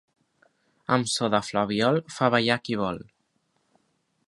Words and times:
Amb 0.95 1.11
so 1.15 1.29
de 1.35 1.41
flabiol 1.51 2.01
fa 2.15 2.31
ballar 2.37 2.59
a 2.61 2.65
qui 2.65 2.81
vol. 2.83 3.01